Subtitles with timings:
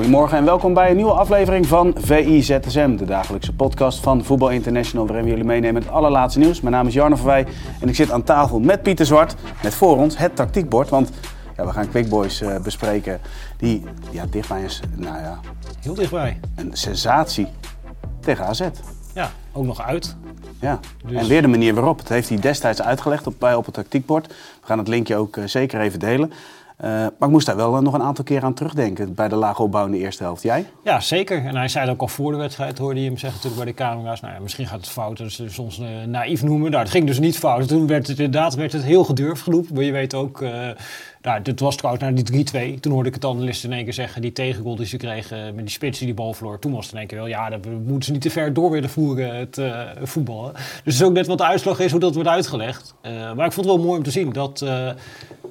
[0.00, 5.06] Goedemorgen en welkom bij een nieuwe aflevering van VIZSM, de dagelijkse podcast van Voetbal International,
[5.06, 6.60] waarin we jullie meenemen met het allerlaatste nieuws.
[6.60, 7.46] Mijn naam is Jarno Verwij
[7.80, 11.10] en ik zit aan tafel met Pieter Zwart, met voor ons het tactiekbord, want
[11.56, 13.20] ja, we gaan Quick Boys eh, bespreken
[13.56, 15.40] die ja, dichtbij is, nou ja,
[15.80, 16.40] Heel dichtbij.
[16.56, 17.46] een sensatie
[18.20, 18.60] tegen AZ.
[19.14, 20.16] Ja, ook nog uit.
[20.60, 21.98] Ja, Dus- en weer de manier waarop.
[21.98, 24.26] Het heeft hij destijds uitgelegd op, bij op het tactiekbord.
[24.26, 24.34] We
[24.66, 26.32] gaan het linkje ook eh, zeker even delen.
[26.80, 29.36] Eh, maar ik moest daar wel eh, nog een aantal keer aan terugdenken bij de
[29.36, 30.42] lage opbouw in de eerste helft.
[30.42, 30.66] Jij?
[30.84, 31.44] Ja, zeker.
[31.44, 33.72] En hij zei het ook al voor de wedstrijd, hoorde je hem zeggen natuurlijk bij
[33.72, 34.20] de camera's.
[34.20, 36.70] Nou ja, misschien gaat het fout, dat ze soms eh, naïef noemen.
[36.70, 37.68] Nou, dat ging dus niet fout.
[37.68, 39.74] Toen werd het inderdaad werd het heel gedurfd geroepen.
[39.74, 40.40] Maar je weet ook,
[41.22, 42.80] nou, dit was trouwens naar die 3-2.
[42.80, 45.64] Toen hoorde ik het analist in één keer zeggen, die tegengoal die ze kregen met
[45.64, 46.58] die spits die die bal verloor.
[46.58, 48.70] Toen was het in één keer wel, ja, dat moeten ze niet te ver door
[48.70, 49.60] willen voeren, het
[50.02, 50.52] voetballen.
[50.52, 52.94] Dus het is ook net wat de uitslag is, hoe dat wordt uitgelegd.
[53.36, 54.64] Maar ik vond het wel mooi om te zien dat...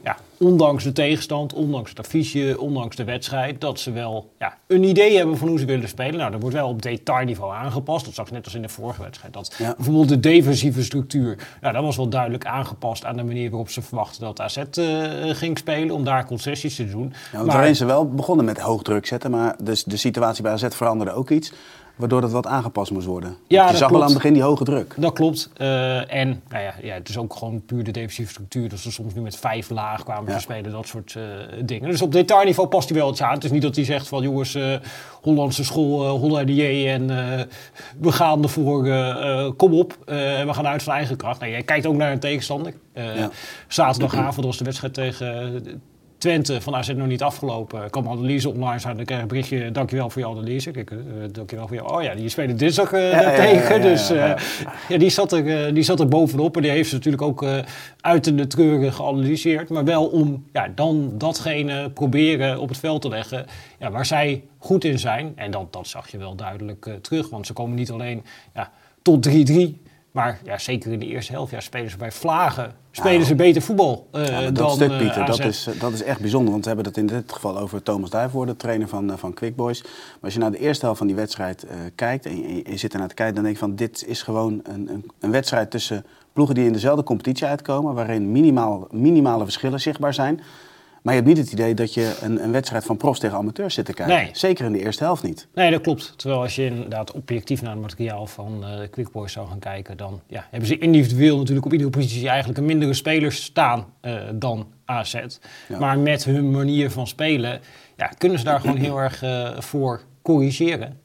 [0.03, 4.83] ja, ondanks de tegenstand, ondanks het affiche, ondanks de wedstrijd, dat ze wel ja, een
[4.83, 6.17] idee hebben van hoe ze willen spelen.
[6.17, 8.05] Nou, dat wordt wel op detailniveau aangepast.
[8.05, 9.33] Dat zag je net als in de vorige wedstrijd.
[9.33, 9.73] Dat Ja.
[9.75, 13.81] bijvoorbeeld de defensieve structuur, nou, dat was wel duidelijk aangepast aan de manier waarop ze
[13.81, 14.65] verwachten dat AZ eh,
[15.35, 17.13] ging spelen, om daar concessies te doen.
[17.31, 20.51] Ja, want waarin ze wel begonnen met hoog druk zetten, maar dus de situatie bij
[20.51, 21.53] AZ veranderde ook iets,
[21.95, 23.35] waardoor dat wat aangepast moest worden.
[23.47, 24.93] Ja, je zag wel aan het begin die hoge druk.
[24.97, 25.49] Dat klopt.
[25.57, 28.69] Eh, en nou ja, ja, het is ook gewoon puur de defensieve structuur.
[28.69, 30.28] Dat ze soms nu met vijf laag kwamen.
[30.35, 31.23] Te spelen, dat soort eh,
[31.65, 31.89] dingen.
[31.89, 33.33] Dus op detailniveau past hij wel iets aan.
[33.33, 34.73] Het is niet dat hij zegt van jongens, eh,
[35.21, 37.45] Hollandse school, uh, Holladier en eh,
[37.99, 39.09] we gaan ervoor, eh,
[39.45, 39.97] eh, kom op.
[40.05, 41.39] eh, en we gaan uit van eigen kracht.
[41.39, 42.73] Nee, jij kijkt ook naar een tegenstander.
[42.93, 43.05] Eh.
[43.67, 45.73] Zaterdagavond was de wedstrijd tegen eh,
[46.19, 47.83] Twente van AZ nog niet afgelopen.
[47.83, 48.79] Ik kwam analyse online.
[48.81, 49.71] Dan kreeg ik een berichtje.
[49.71, 50.71] Dankjewel voor je analyse.
[50.71, 50.97] Kijk, eh,
[51.31, 51.89] dankjewel voor je.
[51.89, 53.75] Oh ja, die spelen dinsdag ja, ja, tegen.
[53.75, 54.07] ja, dus
[54.87, 56.55] ja, die zat, er, die zat er bovenop.
[56.55, 57.45] En die heeft ze natuurlijk ook
[58.01, 59.69] uit in de treuren geanalyseerd.
[59.69, 63.45] Maar wel om ja, dan datgene proberen op het veld te leggen
[63.79, 65.33] ja, waar zij goed in zijn.
[65.35, 67.29] En dat, dat zag je wel duidelijk terug.
[67.29, 68.71] Want ze komen niet alleen ja,
[69.01, 69.88] tot 3-3.
[70.19, 72.73] Maar ja, zeker in de eerste helft ja, spelen ze bij Vlagen.
[72.91, 75.79] Spelen Nou, ze beter voetbal eh, Ja, dat dan stuk, eh, Pieter, dat is, eh,
[75.79, 76.51] dat is echt bijzonder.
[76.51, 79.55] Want we hebben het in dit geval over Thomas Duivoort, de trainer van, van Quick
[79.55, 79.81] Boys.
[79.81, 79.91] Maar
[80.21, 81.65] als je naar de eerste helft van die wedstrijd
[81.95, 84.59] kijkt en je, je zit ernaar te kijken, dan denk je van dit is gewoon
[84.63, 89.79] een, een, een wedstrijd tussen ploegen die in dezelfde competitie uitkomen, waarin minimaal, minimale verschillen
[89.79, 90.41] zichtbaar zijn.
[91.01, 93.73] Maar je hebt niet het idee dat je een, een wedstrijd van profs tegen amateurs
[93.73, 94.15] zit te kijken.
[94.15, 94.29] Nee.
[94.31, 95.47] Zeker in de eerste helft niet.
[95.53, 96.13] Nee, dat klopt.
[96.17, 99.97] Terwijl als je inderdaad objectief naar het materiaal van eh Quick Boys zou gaan kijken,
[99.97, 104.13] dan ja, hebben ze individueel natuurlijk op iedere positie eigenlijk een mindere speler staan eh,
[104.33, 105.13] dan AZ.
[105.67, 105.79] Ja.
[105.79, 107.61] Maar met hun manier van spelen
[107.97, 110.99] ja, kunnen ze daar gewoon heel erg eh, voor corrigeren.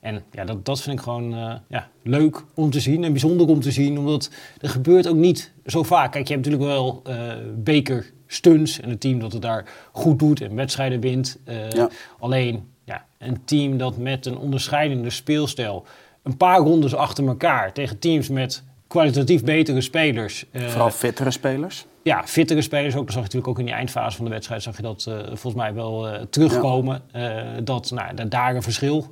[0.00, 3.48] En ja, dat, dat vind ik gewoon eh, ja, leuk om te zien en bijzonder
[3.48, 6.12] om te zien, omdat er gebeurt ook niet zo vaak.
[6.12, 10.18] Kijk, je hebt natuurlijk wel eh beker stunts en een team dat het daar goed
[10.18, 11.38] doet en wedstrijden wint.
[11.44, 11.88] Eh, Ja.
[12.18, 15.84] Alleen ja, een team dat met een onderscheidende speelstijl
[16.22, 20.44] een paar rondes achter elkaar tegen teams met kwalitatief betere spelers.
[20.52, 21.86] Vooral fittere spelers.
[22.08, 23.04] Ja, fittere spelers ook.
[23.04, 24.62] Dat zag je natuurlijk ook in die eindfase van de wedstrijd.
[24.62, 27.02] Zag je dat eh, volgens mij wel eh, terugkomen.
[27.12, 29.06] eh, dat nou, dat daar een verschil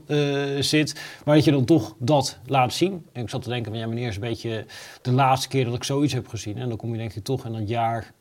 [0.60, 1.00] zit.
[1.24, 3.06] Maar dat je dan toch dat laat zien.
[3.12, 4.64] En ik zat te denken van ja, wanneer is een beetje
[5.02, 6.58] de laatste keer dat ik zoiets heb gezien.
[6.58, 8.12] En dan kom je denk ik toch in dat jaar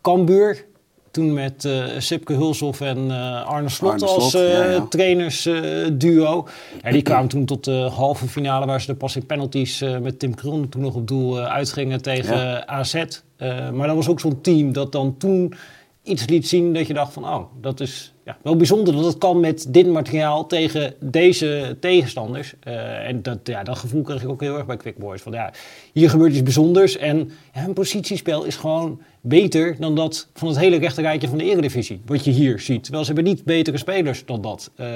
[0.00, 0.64] Cambuur.
[1.12, 4.86] Toen met eh Sipke Hulshoff en eh, Arne Slot Arne als Slot, eh, ja, ja.
[4.88, 6.46] trainersduo.
[6.82, 10.18] ja, die kwamen toen tot de halve finale waar ze er pas in penalties met
[10.18, 13.04] Tim Krul toen nog op doel uitgingen tegen AZ.
[13.72, 15.54] Maar dat was ook zo'n team dat dan toen
[16.02, 19.18] iets liet zien dat je dacht van, oh, dat is ja, wel bijzonder dat het
[19.18, 22.54] kan met dit materiaal tegen deze tegenstanders.
[22.60, 25.22] Eh, en dat, ja, dat gevoel kreeg ik ook heel erg bij Quick Boys.
[25.22, 25.52] Van, ja,
[25.92, 30.58] hier gebeurt iets bijzonders en ja, hun positiespel is gewoon beter dan dat van het
[30.58, 32.00] hele rechterrijtje van de eredivisie.
[32.06, 32.82] Wat je hier ziet.
[32.82, 34.70] Terwijl ze hebben niet betere spelers dan dat.
[34.74, 34.86] Eh,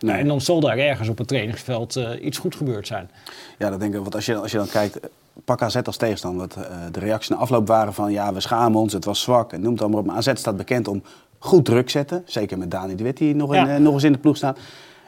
[0.00, 3.10] nou, en dan zal daar ergens op het trainingsveld eh, iets goed gebeurd zijn.
[3.58, 4.00] Ja, dat denk ik.
[4.00, 5.00] Want als je, als je dan kijkt,
[5.44, 6.40] pak AZ als tegenstander.
[6.48, 9.52] Wat eh, de reacties na afloop waren van ja, we schamen ons, het was zwak.
[9.52, 10.06] En noem het allemaal op.
[10.06, 11.02] Maar AZ staat bekend om
[11.38, 12.22] goed druk zetten.
[12.24, 13.74] Zeker met Dani de Wit die nog, in, Ja.
[13.74, 14.58] eh, nog eens in de ploeg staat.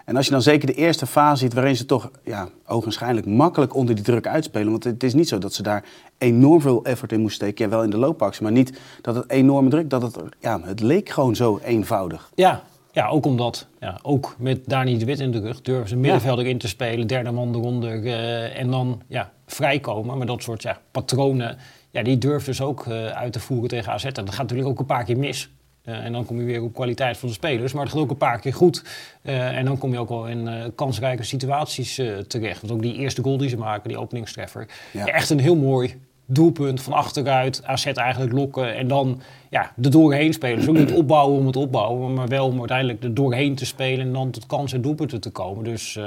[0.05, 3.75] En als je dan zeker de eerste fase ziet waarin ze toch ja, ogenschijnlijk makkelijk
[3.75, 4.71] onder die druk uitspelen.
[4.71, 5.85] Want het is niet zo dat ze daar
[6.19, 7.65] enorm veel effort in moesten steken.
[7.65, 10.81] Ja, wel in de loopactie, maar niet dat het enorme druk, dat het, ja, het
[10.81, 12.31] leek gewoon zo eenvoudig.
[12.35, 12.63] Ja,
[12.95, 16.47] ja, ook omdat, ja, ook met Dani de Wit in de rug, durven ze middenvelder
[16.47, 20.17] in te spelen, derde man eronder uh, en dan ja, vrijkomen.
[20.19, 21.57] Maar dat soort ja, patronen,
[21.91, 24.05] ja, die durven ze ook uh, uit te voeren tegen AZ.
[24.05, 25.51] En dat gaat natuurlijk ook een paar keer mis.
[25.85, 27.73] Uh, en dan kom je weer op kwaliteit van de spelers.
[27.73, 28.85] Maar het gaat ook een paar keer goed.
[29.23, 32.61] Uh, en dan kom je ook wel in uh, kansrijke situaties terecht.
[32.61, 34.67] Want ook die eerste goal die ze maken, die openingstreffer.
[34.93, 35.07] Ja.
[35.07, 37.65] Echt een heel mooi doelpunt van achteruit.
[37.65, 40.59] AZ eigenlijk lokken en dan ja, er doorheen spelen.
[40.59, 42.15] Dus ook niet opbouwen om het opbouwen.
[42.15, 44.07] Maar wel om uiteindelijk er doorheen te spelen.
[44.07, 45.65] En dan tot kansen en doelpunten te komen.
[45.65, 45.99] Dus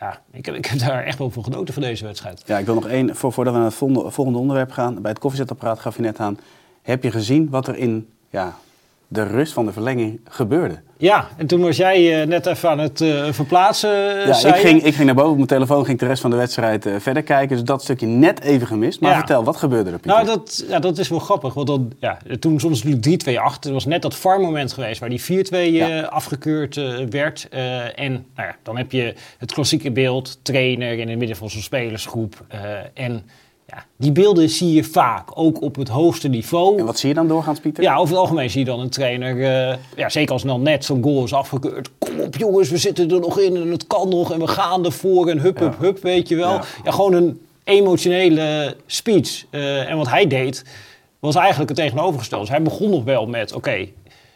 [0.00, 2.42] ja, ik heb, ik heb daar echt wel van genoten van deze wedstrijd.
[2.46, 5.02] Ja, ik wil nog één, voor, voordat we naar het volgende, volgende onderwerp gaan.
[5.02, 6.38] Bij het koffiezetapparaat gaf je net aan.
[6.82, 8.56] Heb je gezien wat er in ja,
[9.12, 10.80] de rust van de verlenging gebeurde.
[10.96, 13.90] Ja, en toen was jij uh, net even aan het uh, verplaatsen.
[14.26, 16.36] ja, ik ging, ik ging naar boven op mijn telefoon, ging de rest van de
[16.36, 17.56] wedstrijd verder kijken.
[17.56, 19.00] Dus dat stukje net even gemist.
[19.00, 19.16] Maar ja.
[19.16, 20.24] vertel, wat gebeurde er, Pieter?
[20.24, 21.54] Nou, dat, ja, dat is wel grappig.
[21.54, 23.68] Want dan, ja, toen soms natuurlijk 3-2 achter.
[23.68, 26.00] Er was net dat VAR-moment geweest waar die 4-2 ja.
[26.00, 26.74] afgekeurd
[27.10, 27.48] werd.
[27.94, 31.62] en nou ja, dan heb je het klassieke beeld, trainer in het midden van zo'n
[31.62, 32.44] spelersgroep.
[32.94, 33.24] en
[33.70, 36.78] ja, die beelden zie je vaak, ook op het hoogste niveau.
[36.78, 37.82] En wat zie je dan doorgaans, Pieter?
[37.82, 40.84] Ja, over het algemeen zie je dan een trainer, uh, ja, zeker als dan net
[40.84, 41.90] zo'n goal is afgekeurd.
[41.98, 44.84] Kom op jongens, we zitten er nog in en het kan nog en we gaan
[44.84, 46.52] ervoor en hup, hup, hup, weet je wel.
[46.52, 49.44] Ja, ja gewoon een emotionele speech.
[49.50, 50.64] Uh, en wat hij deed,
[51.18, 52.44] was eigenlijk het tegenovergestelde.
[52.44, 53.92] Dus hij begon nog wel met, oké, okay,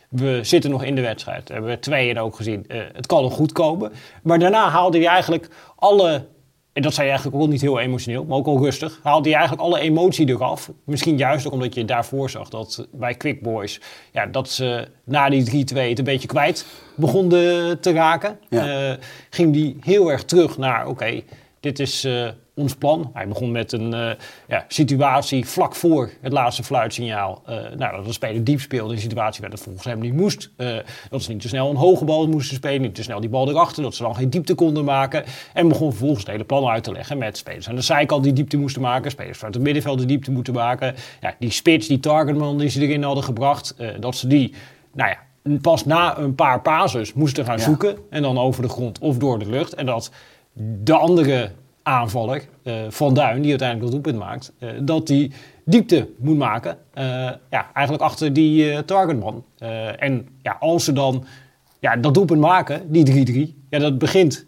[0.08, 1.48] we zitten nog in de wedstrijd.
[1.48, 2.64] We hebben tweeën ook gezien.
[2.68, 3.92] Uh, het kan nog goed komen.
[4.22, 6.24] Maar daarna haalde hij eigenlijk alle
[6.74, 9.00] en dat zei je eigenlijk ook niet heel emotioneel, maar ook al rustig.
[9.02, 10.70] Haalde je eigenlijk alle emotie eraf.
[10.84, 13.80] Misschien juist ook omdat je daarvoor zag dat bij Quick Boys...
[14.12, 18.38] Ja, dat ze na die 3-2 het een beetje kwijt begonnen te raken.
[18.48, 18.90] Ja.
[18.90, 18.96] Uh,
[19.30, 21.24] ging die heel erg terug naar, oké, okay,
[21.60, 23.10] dit is uh, ons plan.
[23.12, 24.10] Hij begon met een uh,
[24.48, 27.42] ja, situatie vlak voor het laatste fluitsignaal.
[27.48, 30.12] Uh, nou, dat de speler diep speelde in een situatie waar dat volgens hem niet
[30.12, 30.50] moest.
[30.56, 30.76] Uh,
[31.10, 33.48] dat ze niet te snel een hoge bal moesten spelen, niet te snel die bal
[33.48, 33.82] erachter.
[33.82, 35.24] Dat ze dan geen diepte konden maken.
[35.52, 38.32] En begon vervolgens het hele plan uit te leggen met spelers aan de zijkant die
[38.32, 39.10] diepte moesten maken.
[39.10, 40.94] Spelers vanuit het middenveld die diepte moeten maken.
[41.20, 43.76] Ja, die spits, die targetman die ze erin hadden gebracht.
[44.00, 44.54] dat ze die,
[44.92, 45.18] nou ja,
[45.60, 47.62] pas na een paar pases moesten gaan ja.
[47.64, 47.96] zoeken.
[48.10, 49.74] En dan over de grond of door de lucht.
[49.74, 50.10] En dat
[50.82, 51.50] de andere
[51.84, 55.32] aanvaller, uh, Van Duin, die uiteindelijk dat doelpunt maakt, uh, dat die
[55.64, 56.78] diepte moet maken.
[56.94, 57.04] Uh,
[57.50, 59.44] ja, eigenlijk achter die targetman.
[59.98, 61.24] en ja, als ze dan
[61.78, 64.46] ja, dat doelpunt maken, die 3-3, ja, dat begint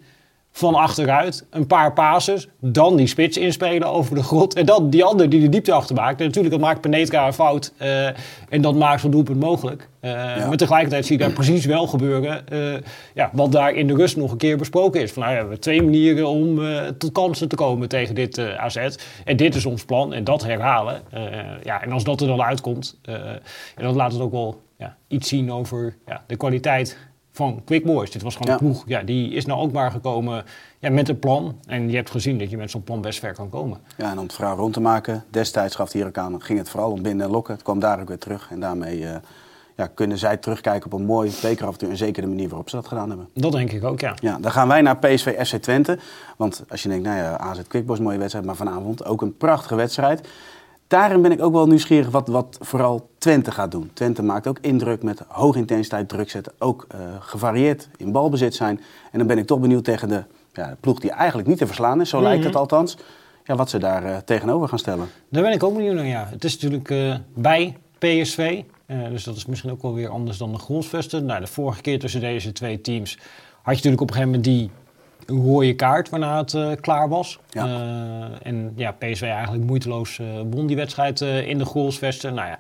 [0.56, 5.04] van achteruit, een paar passes, dan die spits inspelen over de grond en dan die
[5.04, 6.20] ander die de diepte achter maakt.
[6.20, 8.06] En natuurlijk, dat maakt Penetra een fout uh,
[8.48, 9.88] en dat maakt zo'n doelpunt mogelijk.
[10.00, 10.46] Uh, ja.
[10.46, 12.76] Maar tegelijkertijd zie je daar precies wel gebeuren uh,
[13.14, 15.12] ja, wat daar in de rust nog een keer besproken is.
[15.12, 16.60] Van, nou, ja, we hebben twee manieren om
[16.98, 18.96] tot kansen te komen tegen dit AZ.
[19.24, 21.02] En dit is ons plan en dat herhalen.
[21.62, 23.40] ja, en als dat er dan uitkomt, en
[23.82, 26.98] dan laat het ook wel ja, iets zien over ja, de kwaliteit
[27.36, 28.10] van Quick Boys.
[28.10, 30.44] Dit was gewoon een ploeg, ja, die is nou ook maar gekomen
[30.78, 31.58] ja, met een plan.
[31.66, 33.78] En je hebt gezien dat je met zo'n plan best ver kan komen.
[33.96, 36.68] Ja, en om het verhaal rond te maken, destijds gaf hier ook aan, ging het
[36.68, 37.54] vooral om binnen en lokken.
[37.54, 38.98] Het kwam daar ook weer terug en daarmee...
[38.98, 39.16] Uh,
[39.76, 42.88] ja, kunnen zij terugkijken op een mooi bekeravontuur en zeker de manier waarop ze dat
[42.88, 43.28] gedaan hebben.
[43.34, 44.14] Dat denk ik ook, ja.
[44.20, 45.98] ja dan gaan wij naar PSV FC Twente.
[46.36, 49.74] Want als je denkt, nou ja, AZ Quickboys, mooie wedstrijd, maar vanavond ook een prachtige
[49.74, 50.28] wedstrijd.
[50.88, 53.90] Daarin ben ik ook wel nieuwsgierig wat, wat vooral Twente gaat doen.
[53.92, 56.52] Twente maakt ook indruk met hoge intensiteit druk zetten.
[56.58, 58.80] Ook uh, gevarieerd in balbezit zijn.
[59.12, 61.66] En dan ben ik toch benieuwd tegen de, ja, de ploeg die eigenlijk niet te
[61.66, 62.08] verslaan is.
[62.08, 62.96] Zo lijkt het althans.
[63.44, 65.08] Ja, wat ze daar uh, tegenover gaan stellen.
[65.28, 66.26] Daar ben ik ook benieuwd naar, ja.
[66.30, 68.62] Het is natuurlijk uh, bij PSV.
[68.86, 71.24] dus dat is misschien ook wel weer anders dan de Gronsvesten.
[71.24, 73.18] Nou, de vorige keer tussen deze twee teams
[73.62, 74.70] had je natuurlijk op een gegeven moment die
[75.26, 77.38] rode kaart waarna het uh, klaar was.
[77.50, 77.66] Ja.
[77.66, 82.34] Uh, en ja, PSV eigenlijk moeiteloos uh, won die wedstrijd in de goalsvesten.
[82.34, 82.58] Nou ja,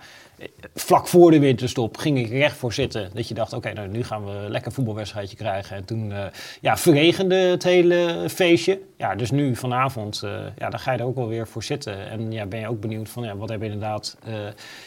[0.74, 3.10] vlak voor de winterstop ging ik recht voor zitten.
[3.14, 5.76] Dat je dacht, oké, okay, nou, nu gaan we een lekker voetbalwedstrijdje krijgen.
[5.76, 6.12] En toen
[6.60, 8.80] ja, verregende het hele feestje.
[8.96, 10.22] Ja, dus nu vanavond,
[10.58, 12.08] ja, dan ga je er ook wel weer voor zitten.
[12.10, 14.16] En ja, ben je ook benieuwd van, ja, wat hebben inderdaad...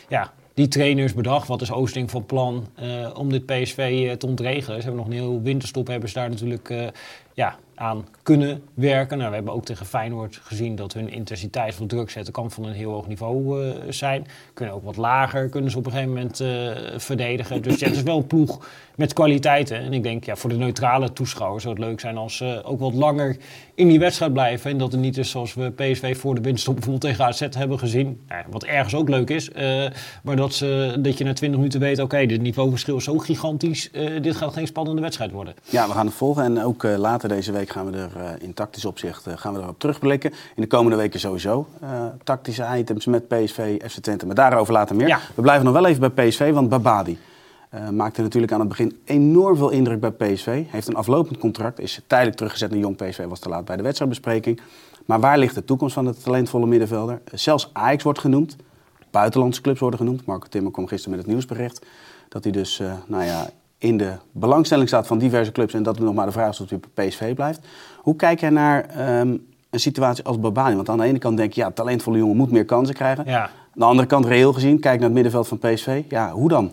[0.08, 1.48] ja, die trainers bedacht.
[1.48, 4.78] Wat is Oosting van plan uh, om dit PSV uh, te ontregelen?
[4.78, 6.88] Ze hebben nog een heel winterstop, hebben ze daar natuurlijk uh,
[7.34, 9.18] ja, aan kunnen werken.
[9.18, 12.64] Nou, we hebben ook tegen Feyenoord gezien dat hun intensiteit van druk zetten kan van
[12.64, 14.28] een heel hoog niveau uh, zijn.
[14.54, 17.62] Kunnen ook wat lager, kunnen ze op een gegeven moment uh, verdedigen.
[17.62, 19.78] Dus het is wel een ploeg met kwaliteiten.
[19.78, 22.80] En ik denk, ja, voor de neutrale toeschouwer zou het leuk zijn als ze ook
[22.80, 23.38] wat langer
[23.76, 24.72] in die wedstrijd blijven.
[24.72, 27.80] En dat het niet is zoals we PSV voor de winststop bijvoorbeeld tegen AZ hebben
[27.80, 28.22] gezien.
[28.50, 29.50] Wat ergens ook leuk is.
[29.50, 29.86] Uh,
[30.24, 33.18] maar dat, ze, dat je na 20 minuten weet, oké, okay, dit niveauverschil is zo
[33.18, 33.92] gigantisch.
[34.22, 35.54] dit gaat geen spannende wedstrijd worden.
[35.70, 36.44] Ja, we gaan het volgen.
[36.44, 39.60] En ook later deze week gaan we er uh, in tactisch opzicht uh, gaan we
[39.60, 40.32] erop terugblikken.
[40.32, 41.68] In de komende weken sowieso.
[41.84, 44.26] Uh, tactische items met PSV, FC Twente.
[44.26, 45.08] Maar daarover later meer.
[45.08, 45.20] Ja.
[45.36, 47.18] We blijven nog wel even bij PSV, want Babadi
[47.92, 50.64] maakte natuurlijk aan het begin enorm veel indruk bij PSV.
[50.68, 53.84] Heeft een aflopend contract, is tijdelijk teruggezet naar Jong PSV, was te laat bij de
[53.84, 54.62] wedstrijdbespreking.
[55.06, 57.22] Maar waar ligt de toekomst van het talentvolle middenvelder?
[57.34, 58.56] Zelfs Ajax wordt genoemd.
[59.12, 60.26] Buitenlandse clubs worden genoemd.
[60.26, 61.86] Marco Timmer kwam gisteren met het nieuwsbericht.
[62.30, 66.14] Dat hij dus, nou ja, in de belangstelling staat van diverse clubs en dat nog
[66.14, 67.60] maar de vraag is of hij bij PSV blijft.
[67.98, 68.86] Hoe kijk jij naar
[69.20, 70.76] um, een situatie als Babani?
[70.76, 73.24] Want aan de ene kant denk je, ja, talentvolle jongen moet meer kansen krijgen.
[73.26, 73.42] Ja.
[73.42, 76.04] Aan de andere kant, reëel gezien, kijk naar het middenveld van PSV.
[76.10, 76.72] Ja, hoe dan?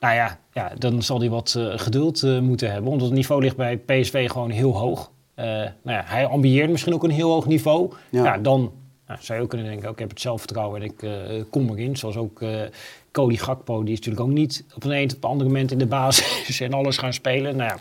[0.00, 2.90] Nou ja, ja dan zal hij wat uh, geduld uh, moeten hebben.
[2.90, 5.10] Want het niveau ligt bij PSV gewoon heel hoog.
[5.36, 7.92] Uh, nou ja, hij ambieert misschien ook een heel hoog niveau.
[8.10, 8.24] Ja.
[8.24, 8.72] ja dan
[9.06, 11.04] nou, zou je ook kunnen denken, ook, ik heb het zelfvertrouwen en ik
[11.50, 11.96] kom erin.
[11.96, 12.40] Zoals ook
[13.12, 15.78] Cody Gakpo, die is natuurlijk ook niet op een, een op een ander moment in
[15.78, 17.56] de basis en alles gaan spelen.
[17.56, 17.78] Nou ja,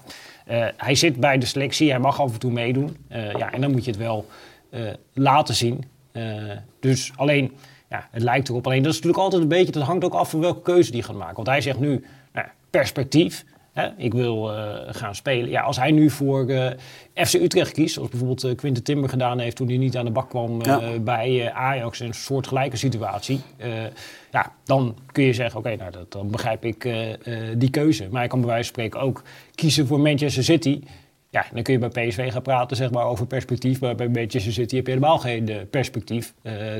[0.66, 2.98] uh, hij zit bij de selectie, hij mag af en toe meedoen.
[3.12, 4.26] Uh, ja, en dan moet je het wel
[4.70, 5.84] uh, laten zien.
[6.80, 7.52] dus alleen,
[7.90, 8.66] ja, het lijkt erop.
[8.66, 11.04] Alleen dat is natuurlijk altijd een beetje, dat hangt ook af van welke keuze die
[11.04, 11.36] gaat maken.
[11.36, 13.46] Want hij zegt nu, nou, perspectief.
[13.72, 15.50] Hè, ik wil uh, gaan spelen.
[15.50, 16.68] Ja, als hij nu voor uh,
[17.14, 20.12] FC Utrecht kiest, zoals bijvoorbeeld uh, Quinten Timber gedaan heeft toen hij niet aan de
[20.12, 21.00] bak kwam ja.
[21.00, 23.42] bij Ajax, in een soortgelijke situatie.
[24.32, 26.90] ja, dan kun je zeggen, oké, nou, dat, dan begrijp ik
[27.58, 28.08] die keuze.
[28.10, 29.24] Maar hij kan bij wijze van spreken ook
[29.56, 30.82] kiezen voor Manchester City.
[31.30, 33.80] Ja, dan kun je bij PSV gaan praten zeg maar, over perspectief.
[33.80, 36.34] Maar bij Manchester City heb je helemaal geen perspectief.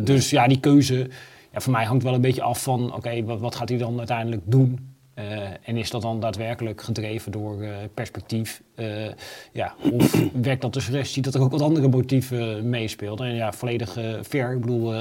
[0.04, 1.10] dus ja, die keuze
[1.52, 2.94] ja, voor mij hangt wel een beetje af van...
[2.96, 4.91] oké, wat, wat gaat hij dan uiteindelijk doen?
[5.16, 8.62] Uh, en is dat dan daadwerkelijk gedreven door uh, perspectief?
[8.76, 8.88] Uh,
[9.52, 13.28] ja, of werkt dat de suggestie dat er ook wat andere motieven meespeelden?
[13.28, 14.52] En ja, volledig fair.
[14.52, 14.92] Ik bedoel,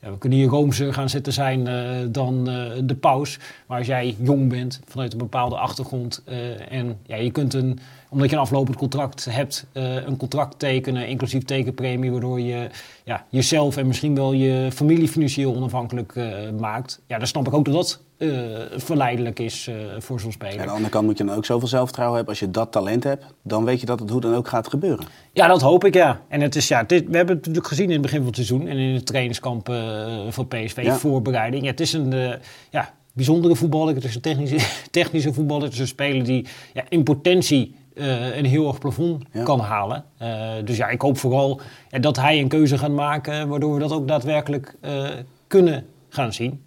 [0.00, 1.64] we kunnen hier roomser gaan zitten zijn
[2.12, 2.44] dan
[2.84, 3.38] de paus.
[3.66, 6.22] Maar als jij jong bent, vanuit een bepaalde achtergrond...
[6.68, 7.78] en ja, je kunt een,
[8.12, 11.08] omdat je een aflopend contract hebt, een contract tekenen...
[11.08, 12.68] inclusief tekenpremie, waardoor je
[13.04, 16.14] ja, jezelf en misschien wel je familie financieel onafhankelijk
[16.60, 17.00] maakt.
[17.06, 20.60] Ja, dan snap ik ook dat dat uh, verleidelijk is uh, voor zo'n speler.
[20.60, 22.34] Aan de andere kant moet je dan ook zoveel zelfvertrouwen hebben.
[22.34, 25.06] Als je dat talent hebt, dan weet je dat het hoe dan ook gaat gebeuren.
[25.32, 26.20] Ja, dat hoop ik, ja.
[26.28, 28.36] En het is, ja, dit, we hebben het natuurlijk gezien in het begin van het
[28.36, 28.68] seizoen...
[28.68, 30.96] en in de trainingskamp uh, van PSV, ja.
[30.96, 31.62] voorbereiding.
[31.62, 32.38] Ja, het is een
[32.70, 33.94] ja, bijzondere voetballer.
[33.94, 34.58] Het is een technische,
[34.90, 35.64] technische voetballer.
[35.64, 37.74] Het is een speler die ja, in potentie...
[37.94, 39.42] Uh, een heel hoog plafond ja.
[39.42, 40.04] kan halen.
[40.22, 43.48] Uh, dus ja, ik hoop vooral ja, dat hij een keuze gaat maken...
[43.48, 45.08] waardoor we dat ook daadwerkelijk uh,
[45.46, 46.62] kunnen gaan zien.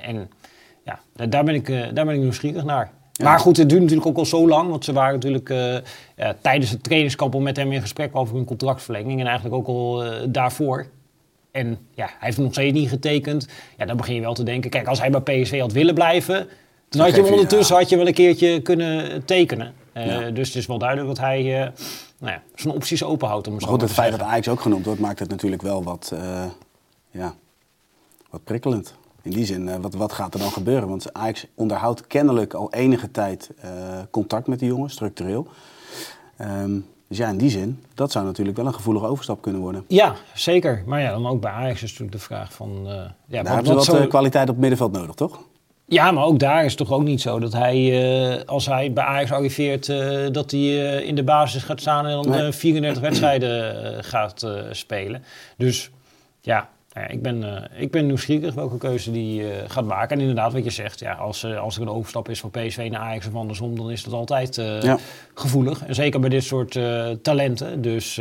[0.00, 0.30] en
[0.84, 2.90] ja, daar ben ik, daar ben ik nieuwsgierig naar.
[3.12, 3.24] Ja.
[3.24, 4.70] Maar goed, het duurt natuurlijk ook al zo lang.
[4.70, 5.48] Want ze waren natuurlijk
[6.16, 9.20] ja, tijdens het trainingskamp al met hem in gesprek over hun contractverlenging.
[9.20, 10.86] En eigenlijk ook al daarvoor.
[11.50, 13.48] En ja, hij heeft nog steeds niet getekend.
[13.78, 16.48] Ja, dan begin je wel te denken, kijk, als hij bij PSV had willen blijven...
[16.88, 19.72] Dan had je hem ondertussen had je wel een keertje kunnen tekenen.
[19.94, 21.42] Uh, dus het is wel duidelijk dat hij
[22.18, 23.46] nou ja, zijn opties openhoudt.
[23.46, 26.12] Om maar goed, het feit dat Ajax ook genoemd wordt, maakt het natuurlijk wel wat,
[27.10, 27.34] ja,
[28.30, 28.94] wat prikkelend.
[29.22, 30.88] In die zin, wat, wat gaat er dan gebeuren?
[30.88, 33.50] Want Ajax onderhoudt kennelijk al enige tijd
[34.10, 35.46] contact met die jongen, structureel.
[36.40, 39.84] Um, dus ja, in die zin, dat zou natuurlijk wel een gevoelige overstap kunnen worden.
[39.88, 40.82] Ja, zeker.
[40.86, 42.70] Maar ja, dan ook bij Ajax is natuurlijk de vraag van...
[42.70, 42.92] Uh,
[43.26, 44.06] ja, daar hebben ze wat zo...
[44.06, 45.40] kwaliteit op het middenveld nodig, toch?
[45.86, 49.04] Ja, maar ook daar is het toch ook niet zo dat hij, als hij bij
[49.04, 49.86] Ajax arriveert,
[50.34, 52.52] dat hij in de basis gaat staan en dan nee.
[52.52, 55.24] 34 wedstrijden gaat spelen.
[55.56, 55.90] Dus
[56.40, 60.16] ja, nou ja, ik, ben, ik ben nieuwsgierig welke keuze die gaat maken.
[60.16, 63.00] En inderdaad, wat je zegt, ja, als, als er een overstap is van PSV naar
[63.00, 64.98] Ajax of andersom, dan is dat altijd ja.
[65.34, 65.84] gevoelig.
[65.86, 66.78] En zeker bij dit soort
[67.22, 67.82] talenten.
[67.82, 68.20] Dus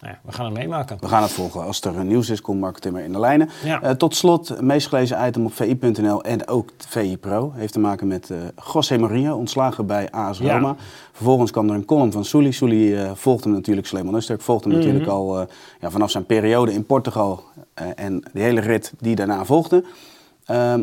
[0.00, 0.96] nou ja, we gaan het meemaken.
[1.00, 1.64] We gaan het volgen.
[1.64, 3.48] Als er nieuws is, komt Mark Timmer in de lijnen.
[3.64, 3.82] Ja.
[3.82, 7.52] Uh, tot slot, meest gelezen item op VI.nl en ook VI Pro.
[7.54, 8.38] Heeft te maken met uh,
[8.72, 10.76] José Mourinho, ontslagen bij AS Roma.
[11.12, 12.52] Vervolgens kwam er een column van Souli.
[12.52, 14.92] Souli uh, volgde hem natuurlijk, Sleeman Usturk volgde hem mm -hmm.
[14.92, 15.46] natuurlijk al
[15.80, 17.44] ja, vanaf zijn periode in Portugal.
[17.74, 19.84] en de hele rit die daarna volgde.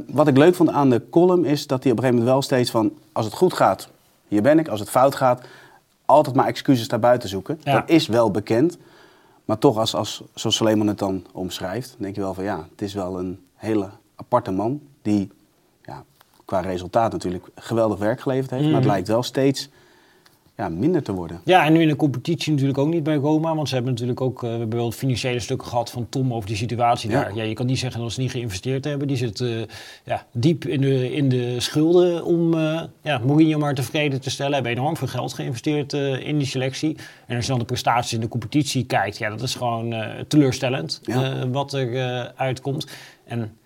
[0.08, 2.42] Wat ik leuk vond aan de column is dat hij op een gegeven moment wel
[2.42, 2.92] steeds van...
[3.12, 3.90] als het goed gaat,
[4.28, 4.68] hier ben ik.
[4.68, 5.42] Als het fout gaat,
[6.06, 7.60] altijd maar excuses daarbuiten zoeken.
[7.64, 8.78] Dat is wel bekend.
[9.48, 12.82] Maar toch, als, als, zoals Suleiman het dan omschrijft, denk je wel van ja, het
[12.82, 14.82] is wel een hele aparte man.
[15.02, 15.32] Die
[15.84, 16.04] ja,
[16.46, 18.64] qua resultaat natuurlijk geweldig werk geleverd heeft.
[18.64, 18.68] Mm.
[18.68, 18.94] Maar het mhm.
[18.94, 19.70] lijkt wel steeds
[20.58, 21.42] ja, minder te worden.
[21.44, 23.56] Ja, en nu in de competitie natuurlijk ook niet bij Roma.
[23.56, 26.48] Want ze hebben natuurlijk ook, uh, we hebben wel financiële stukken gehad van Tom over
[26.48, 27.22] die situatie Ja.
[27.22, 27.36] daar.
[27.36, 29.08] Ja, je kan niet zeggen dat ze niet geïnvesteerd hebben.
[29.08, 29.50] Die zit eh,
[30.04, 34.54] ja, diep in de, in de schulden om eh ja, Mourinho maar tevreden te stellen.
[34.54, 36.98] Hebben enorm veel geld geïnvesteerd in die selectie.
[37.28, 39.96] En als je dan de prestaties in de competitie kijkt, ja, dat is gewoon
[40.28, 41.48] teleurstellend Ja.
[41.50, 42.88] wat er uitkomt.
[43.26, 43.58] En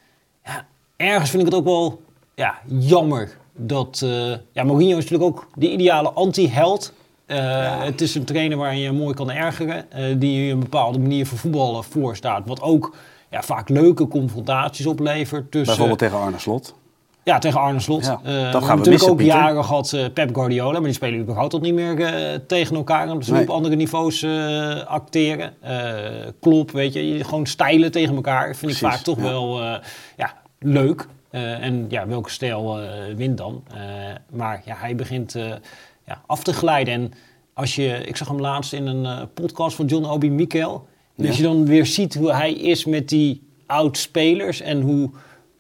[0.46, 2.02] ja, ergens vind ik het ook wel
[2.36, 4.02] ja, jammer dat...
[4.04, 6.94] eh ja, Mourinho is natuurlijk ook de ideale anti-held.
[7.26, 9.92] Eh, Het is een trainer waar je mooi kan ergeren.
[9.92, 12.42] eh, die je een bepaalde manier van voetballen voorstaat.
[12.46, 12.96] Wat ook
[13.30, 15.42] ja, vaak leuke confrontaties oplevert.
[15.52, 16.76] Tussen, Bijvoorbeeld tegen Arne Slot.
[17.24, 18.06] ja, tegen Arne Slot.
[18.06, 19.36] Ja, dat gaan we natuurlijk missen, ook Pieter.
[19.36, 20.72] jaren gehad eh, Pep Guardiola.
[20.72, 23.10] Maar die spelen überhaupt ook niet meer tegen elkaar.
[23.10, 23.42] Omdat ze Nee.
[23.42, 24.26] op andere niveaus
[24.88, 25.54] acteren.
[26.40, 27.24] Klopp, weet je.
[27.24, 28.56] Gewoon stijlen tegen elkaar.
[28.56, 29.24] Vind ik vaak toch ja.
[29.24, 29.60] wel
[30.18, 31.08] ja, leuk.
[31.32, 33.64] Eh, en ja, welke stijl eh, wint dan?
[33.74, 33.80] Eh,
[34.30, 35.34] maar ja, hij begint
[36.06, 36.94] ja, af te glijden.
[36.94, 37.12] En
[37.54, 40.82] als je, ik zag hem laatst in een podcast van John Obi als
[41.16, 41.32] Ja.
[41.32, 45.10] je dan weer ziet hoe hij is met die oud-spelers en hoe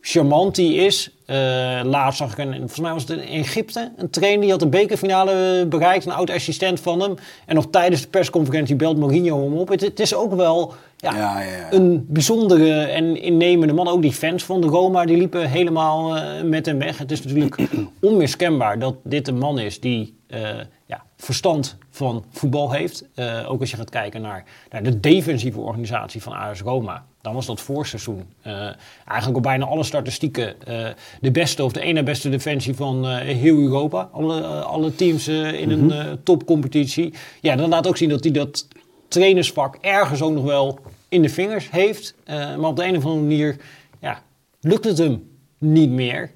[0.01, 1.11] charmant hij is.
[1.25, 1.37] Eh,
[1.83, 4.67] laatst zag ik een, volgens mij was het in Egypte, een trainer die had de
[4.67, 7.15] bekerfinale bereikt, een oud-assistent van hem.
[7.45, 9.67] En nog tijdens de persconferentie belt Mourinho hem op.
[9.67, 11.71] Het, het is ook wel ja, Ja, ja, ja.
[11.71, 13.87] een bijzondere en innemende man.
[13.87, 16.97] Ook die fans van de Roma, die liepen helemaal eh, met hem weg.
[16.97, 17.69] Het is natuurlijk
[18.01, 20.49] onmiskenbaar dat dit een man is die eh,
[20.85, 23.07] ja, verstand van voetbal heeft.
[23.15, 27.05] Eh, ook als je gaat kijken naar, naar de defensieve organisatie van AS Roma.
[27.21, 28.69] Dan was dat voorseizoen eh,
[29.05, 30.87] eigenlijk op bijna alle statistieken eh,
[31.21, 34.09] de beste of de ene beste defensie van eh, heel Europa.
[34.11, 37.13] Alle, alle teams in een eh, topcompetitie.
[37.41, 38.67] Ja, dat laat ook zien dat hij dat
[39.07, 42.15] trainersvak ergens ook nog wel in de vingers heeft.
[42.27, 43.57] Maar op de een of andere manier
[43.99, 44.21] ja,
[44.61, 46.31] lukt het hem niet meer.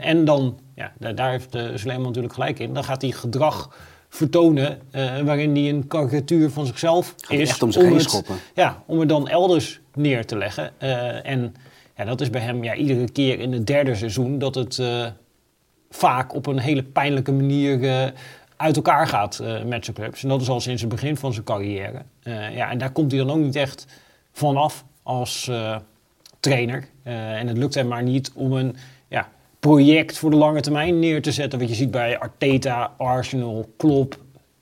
[0.00, 2.74] En dan, ja, daar, daar heeft uh, Suleiman natuurlijk gelijk in.
[2.74, 3.76] Dan gaat hij gedrag
[4.14, 7.48] vertonen eh, waarin hij een karikatuur van zichzelf hij is.
[7.48, 8.36] echt om zich heen het, schoppen.
[8.54, 10.72] Ja, om het dan elders neer te leggen.
[10.78, 11.54] Eh, en
[11.96, 15.06] ja, dat is bij hem ja, iedere keer in het derde seizoen dat het eh,
[15.90, 18.12] vaak op een hele pijnlijke manier
[18.56, 20.22] uit elkaar gaat met zijn clubs.
[20.22, 22.02] En dat is al sinds het begin van zijn carrière.
[22.54, 23.86] Ja, en daar komt hij dan ook niet echt
[24.32, 25.50] vanaf als
[26.40, 26.88] trainer.
[27.02, 28.76] En het lukt hem maar niet om een
[29.68, 31.58] project voor de lange termijn neer te zetten.
[31.58, 34.18] Wat je ziet bij Arteta, Arsenal, Klopp,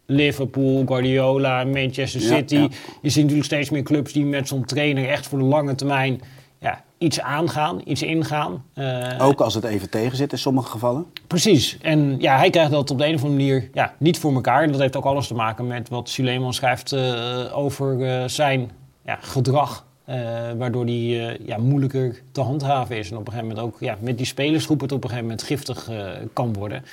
[0.07, 2.55] Liverpool, Guardiola, Manchester City.
[2.55, 2.69] ja.
[3.03, 6.21] Je ziet natuurlijk steeds meer clubs die met zo'n trainer echt voor de lange termijn
[6.59, 8.65] ja, iets aangaan, iets ingaan.
[8.75, 11.07] Eh, Ook als het even tegen zit in sommige gevallen.
[11.27, 11.79] Precies.
[11.83, 14.63] En ja, hij krijgt dat op de een of andere manier ja, niet voor elkaar.
[14.63, 18.71] En dat heeft ook alles te maken met wat Suleiman schrijft eh, over eh, zijn
[19.05, 19.87] ja, gedrag.
[20.11, 23.11] Eh, waardoor die eh, ja, moeilijker te handhaven is.
[23.11, 25.47] En op een gegeven moment ook ja, met die spelersgroep het op een gegeven moment
[25.47, 26.85] giftig eh, kan worden.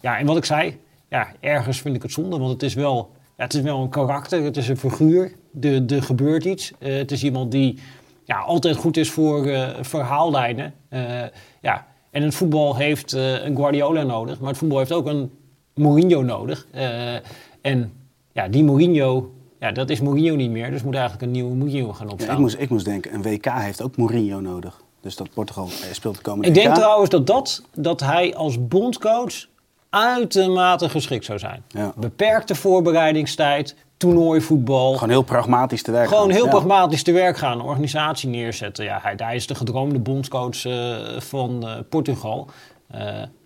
[0.00, 2.38] Ja, en wat ik zei, ja, ergens vind ik het zonde.
[2.38, 5.32] Want het is wel, ja, het is wel een karakter, het is een figuur.
[5.60, 6.72] Er gebeurt iets.
[6.78, 7.78] Het is iemand die
[8.24, 9.48] ja, altijd goed is voor
[9.80, 10.74] verhaallijnen.
[11.60, 11.86] Ja.
[12.10, 15.30] En het voetbal heeft een Guardiola nodig, maar het voetbal heeft ook een
[15.74, 16.66] Mourinho nodig.
[17.60, 17.92] En
[18.32, 21.92] ja, die Mourinho, ja, dat is Mourinho niet meer, dus moet eigenlijk een nieuwe Mourinho
[21.92, 22.34] gaan Ja, opstaan.
[22.34, 24.80] ik, moest, ik moest denken, een WK heeft ook Mourinho nodig.
[25.00, 26.74] Dus dat Portugal eh, speelt de komende Ik denk WK.
[26.74, 29.46] trouwens dat, dat, dat hij als bondcoach
[29.90, 31.62] uitermate geschikt zou zijn.
[31.68, 31.92] Ja.
[31.96, 34.92] Beperkte voorbereidingstijd, toernooivoetbal.
[34.92, 36.32] Gewoon heel pragmatisch te werk Gewoon gaan.
[36.34, 36.50] heel Ja.
[36.50, 38.84] pragmatisch te werk gaan, een organisatie neerzetten.
[38.84, 42.48] Ja, hij, hij is de gedroomde bondscoach eh, van eh, Portugal.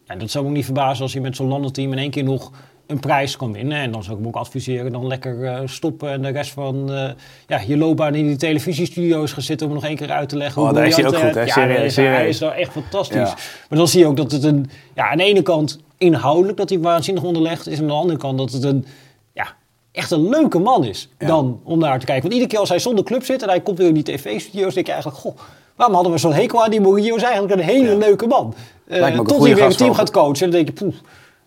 [0.06, 2.24] Ja, dat zou me ook niet verbazen als hij met zo'n landenteam in één keer
[2.24, 2.50] nog
[2.86, 3.78] een prijs kan winnen.
[3.78, 6.92] En dan zou ik hem ook adviseren, dan lekker eh, stoppen en de rest van
[6.92, 7.10] eh,
[7.46, 10.62] ja, je loopbaan in die televisiestudio's gaan zitten om nog één keer uit te leggen.
[10.62, 11.40] Oh, hoe daar is hij ook goed, eh, hè?
[11.40, 12.28] Ja, Serieus, hij is- hij serieus.
[12.28, 13.16] is daar echt fantastisch.
[13.16, 13.36] Ja.
[13.68, 16.68] Maar dan zie je ook dat het een, ja, aan de ene kant inhoudelijk dat
[16.68, 17.76] hij waanzinnig onderlegd is.
[17.76, 18.86] En aan de andere kant dat het een,
[19.32, 19.46] ja,
[19.92, 21.26] echt een leuke man is Ja.
[21.26, 22.22] dan om naar te kijken.
[22.22, 24.74] Want iedere keer als hij zonder club zit en hij komt weer in die tv-studio's,
[24.74, 25.36] denk je eigenlijk, goh,
[25.76, 27.16] waarom hadden we zo'n hekel aan die Mourinho?
[27.16, 28.54] is eigenlijk een hele leuke man.
[28.86, 30.94] Een tot hij weer een team gaat coachen en dan denk je, poeh.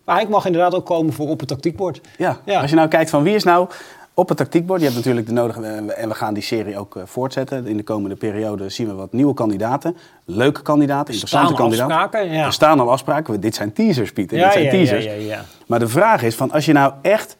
[0.08, 2.00] Maar hij mag inderdaad ook komen voor op het tactiekbord.
[2.16, 2.38] Ja.
[2.44, 2.60] Ja.
[2.60, 3.68] als je nou kijkt van wie is nou
[4.14, 4.78] op het tactiekbord.
[4.78, 7.66] Je hebt natuurlijk de nodige, eh, en we gaan die serie ook eh, voortzetten.
[7.66, 9.96] In de komende periode zien we wat nieuwe kandidaten.
[10.24, 11.96] Leuke kandidaten, interessante Staan kandidaten.
[11.96, 12.44] afspraken, ja.
[12.44, 13.40] Er staan al afspraken.
[13.40, 14.36] Dit zijn teasers, Pieter.
[14.38, 15.04] Ja, dit zijn ja, teasers.
[15.04, 15.44] ja, ja, ja.
[15.66, 17.36] Maar de vraag is van als je nou echt...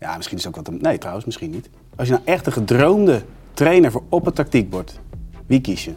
[0.00, 0.74] Ja, misschien is het ook wat...
[0.74, 1.68] een- Nee, trouwens, misschien niet.
[1.96, 3.22] Als je nou echt een gedroomde
[3.54, 4.98] trainer voor op het tactiekbord.
[5.46, 5.92] Wie kies je?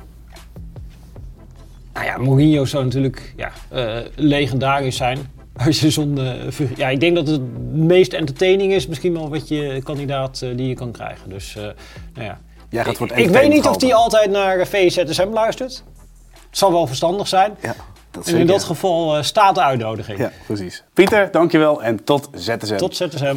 [1.93, 5.17] Nou ja, Mourinho zou natuurlijk ja, eh, legendarisch zijn.
[5.65, 7.41] Als je ja, ik denk dat het
[7.71, 11.29] meest entertaining is misschien wel wat je kandidaat eh, die je kan krijgen.
[11.29, 11.63] Dus, eh,
[12.13, 12.39] nou ja.
[12.69, 15.83] Jij gaat voor het ik, ik weet niet of hij altijd naar eh, VZSM luistert.
[16.31, 17.55] Het zal wel verstandig zijn.
[17.61, 17.75] Ja.
[18.11, 20.17] Dat En in dat geval staat de uitnodiging.
[20.17, 20.83] Ja, precies.
[20.93, 22.75] Pieter, dankjewel en tot ZSM.
[22.75, 23.35] Tot ZSM.